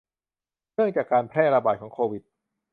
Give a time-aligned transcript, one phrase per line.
[0.75, 2.23] เนื่องจากการแพร่ระบาดของโควิด